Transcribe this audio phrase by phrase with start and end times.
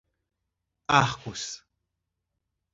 [0.99, 1.49] Arcos